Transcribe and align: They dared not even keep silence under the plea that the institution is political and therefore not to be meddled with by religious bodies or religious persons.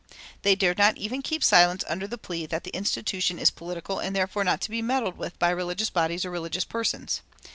They 0.41 0.55
dared 0.55 0.79
not 0.79 0.97
even 0.97 1.21
keep 1.21 1.43
silence 1.43 1.83
under 1.87 2.07
the 2.07 2.17
plea 2.17 2.47
that 2.47 2.63
the 2.63 2.71
institution 2.73 3.37
is 3.37 3.51
political 3.51 3.99
and 3.99 4.15
therefore 4.15 4.43
not 4.43 4.59
to 4.61 4.71
be 4.71 4.81
meddled 4.81 5.15
with 5.15 5.37
by 5.37 5.51
religious 5.51 5.91
bodies 5.91 6.25
or 6.25 6.31
religious 6.31 6.65
persons. 6.65 7.21